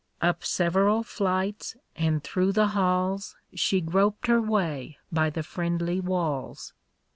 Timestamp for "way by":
4.41-5.29